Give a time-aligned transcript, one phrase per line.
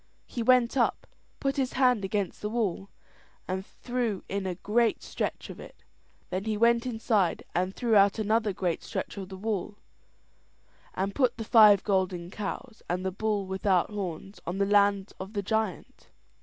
[0.25, 1.05] He went up,
[1.39, 2.89] put his back against the wall,
[3.47, 5.83] and threw in a great stretch of it;
[6.31, 9.77] then he went inside and threw out another great stretch of the wall,
[10.95, 15.33] and put the five golden cows and the bull without horns on the land of
[15.33, 16.09] the giant.